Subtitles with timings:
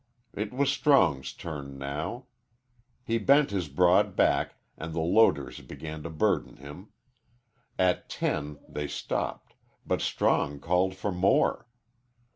[0.33, 2.25] It was Strong's turn now.
[3.05, 6.87] He bent his broad back, and the loaders began to burden him.
[7.77, 9.53] At ten they stopped,
[9.85, 11.67] but Strong called for more.